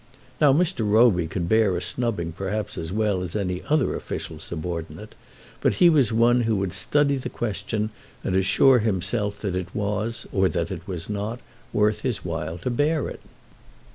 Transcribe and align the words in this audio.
Now 0.41 0.51
Mr. 0.51 0.79
Roby 0.83 1.27
could 1.27 1.47
bear 1.47 1.77
a 1.77 1.79
snubbing 1.79 2.31
perhaps 2.31 2.75
as 2.75 2.91
well 2.91 3.21
as 3.21 3.35
any 3.35 3.61
other 3.69 3.95
official 3.95 4.39
subordinate, 4.39 5.13
but 5.59 5.75
he 5.75 5.91
was 5.91 6.11
one 6.11 6.41
who 6.41 6.55
would 6.55 6.73
study 6.73 7.17
the 7.17 7.29
question 7.29 7.91
and 8.23 8.35
assure 8.35 8.79
himself 8.79 9.37
that 9.41 9.55
it 9.55 9.75
was, 9.75 10.25
or 10.33 10.49
that 10.49 10.71
it 10.71 10.87
was 10.87 11.07
not, 11.07 11.39
worth 11.71 12.01
his 12.01 12.25
while 12.25 12.57
to 12.57 12.71
bear 12.71 13.09
it. 13.09 13.21